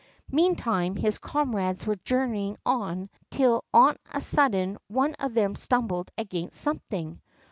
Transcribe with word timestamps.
Meantime 0.31 0.95
his 0.95 1.19
comrades 1.19 1.85
were 1.85 1.93
journeying 1.97 2.57
on, 2.65 3.07
till 3.29 3.63
on 3.71 3.95
a 4.11 4.19
sudden 4.19 4.75
one 4.87 5.13
of 5.19 5.35
them 5.35 5.53
stumbled 5.55 6.09
against 6.17 6.59
something. 6.59 7.21